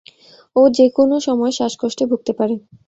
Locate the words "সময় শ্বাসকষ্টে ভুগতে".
1.27-2.31